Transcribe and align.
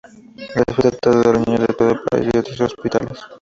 El 0.55 0.63
hospital 0.67 0.97
trata 0.99 1.11
a 1.29 1.33
los 1.33 1.47
niños 1.47 1.67
de 1.67 1.75
todo 1.75 1.91
el 1.91 1.99
país 2.09 2.25
y 2.25 2.31
de 2.31 2.39
otros 2.39 2.59
hospitales. 2.61 3.19